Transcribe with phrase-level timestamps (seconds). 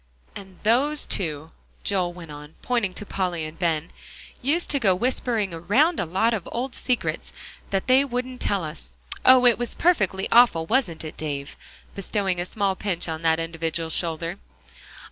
[0.35, 1.51] "And those two,"
[1.83, 3.91] Joel went on, pointing to Polly and Ben,
[4.41, 7.31] "used to go whispering around a lot of old secrets,
[7.69, 8.93] that they wouldn't tell us.
[9.23, 9.45] Oh!
[9.45, 11.55] it was perfectly awful, wasn't it, Dave?"
[11.93, 14.39] bestowing a small pinch on that individual's shoulder.